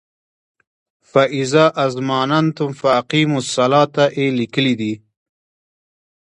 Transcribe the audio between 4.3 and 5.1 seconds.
لیکلی دی.